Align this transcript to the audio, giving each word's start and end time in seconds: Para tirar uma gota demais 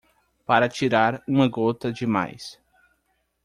Para 0.47 0.67
tirar 0.67 1.21
uma 1.27 1.47
gota 1.47 1.93
demais 1.93 2.59